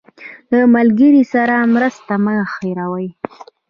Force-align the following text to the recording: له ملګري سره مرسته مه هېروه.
له 0.51 0.59
ملګري 0.75 1.23
سره 1.33 1.55
مرسته 1.73 2.13
مه 2.23 2.33
هېروه. 2.53 3.07